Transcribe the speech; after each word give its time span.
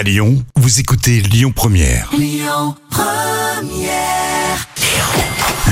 À 0.00 0.02
Lyon, 0.02 0.42
vous 0.56 0.80
écoutez 0.80 1.20
Lyon 1.20 1.52
Première. 1.54 2.10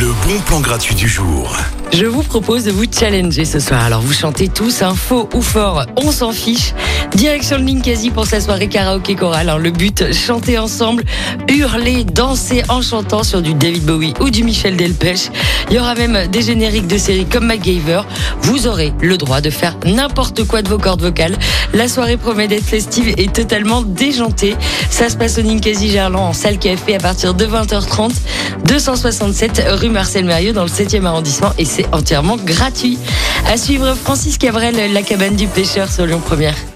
Le 0.00 0.26
bon 0.26 0.40
plan 0.40 0.58
gratuit 0.60 0.96
du 0.96 1.06
jour. 1.06 1.56
Je 1.92 2.06
vous 2.06 2.24
propose 2.24 2.64
de 2.64 2.72
vous 2.72 2.86
challenger 2.90 3.44
ce 3.44 3.60
soir. 3.60 3.84
Alors 3.84 4.00
vous 4.00 4.12
chantez 4.12 4.48
tous 4.48 4.82
un 4.82 4.96
faux 4.96 5.28
ou 5.32 5.40
fort, 5.40 5.86
on 5.96 6.10
s'en 6.10 6.32
fiche. 6.32 6.74
Direction 7.16 7.56
le 7.56 7.62
Ninkasi 7.62 8.10
pour 8.10 8.26
sa 8.26 8.42
soirée 8.42 8.68
karaoké 8.68 9.14
chorale. 9.14 9.48
Alors, 9.48 9.58
le 9.58 9.70
but, 9.70 10.12
chanter 10.12 10.58
ensemble, 10.58 11.02
hurler, 11.48 12.04
danser 12.04 12.62
en 12.68 12.82
chantant 12.82 13.22
sur 13.22 13.40
du 13.40 13.54
David 13.54 13.86
Bowie 13.86 14.12
ou 14.20 14.28
du 14.28 14.44
Michel 14.44 14.76
Delpech. 14.76 15.30
Il 15.70 15.76
y 15.76 15.78
aura 15.78 15.94
même 15.94 16.26
des 16.26 16.42
génériques 16.42 16.86
de 16.86 16.98
séries 16.98 17.24
comme 17.24 17.46
MacGyver. 17.46 18.02
Vous 18.42 18.66
aurez 18.66 18.92
le 19.00 19.16
droit 19.16 19.40
de 19.40 19.48
faire 19.48 19.78
n'importe 19.86 20.44
quoi 20.46 20.60
de 20.60 20.68
vos 20.68 20.76
cordes 20.76 21.00
vocales. 21.00 21.38
La 21.72 21.88
soirée 21.88 22.18
promet 22.18 22.48
d'être 22.48 22.66
festive 22.66 23.14
et 23.16 23.28
totalement 23.28 23.80
déjantée. 23.80 24.54
Ça 24.90 25.08
se 25.08 25.16
passe 25.16 25.38
au 25.38 25.42
Ninkasi 25.42 25.88
Gerland 25.88 26.28
en 26.28 26.32
salle 26.34 26.58
café 26.58 26.96
à 26.96 26.98
partir 26.98 27.32
de 27.32 27.46
20h30, 27.46 28.12
267 28.66 29.64
rue 29.70 29.88
Marcel 29.88 30.26
Mérieux 30.26 30.52
dans 30.52 30.64
le 30.64 30.68
7e 30.68 31.06
arrondissement 31.06 31.52
et 31.56 31.64
c'est 31.64 31.86
entièrement 31.94 32.36
gratuit. 32.36 32.98
À 33.50 33.56
suivre 33.56 33.94
Francis 33.94 34.36
Cabrel, 34.36 34.92
la 34.92 35.00
cabane 35.00 35.34
du 35.34 35.46
pêcheur 35.46 35.90
sur 35.90 36.04
Lyon 36.04 36.20
Première. 36.22 36.75